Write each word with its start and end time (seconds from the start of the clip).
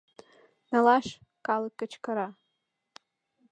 —Налаш!— 0.71 1.07
калык 1.47 1.73
кычкыра. 1.79 2.27